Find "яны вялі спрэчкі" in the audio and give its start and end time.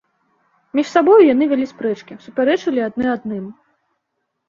1.33-2.19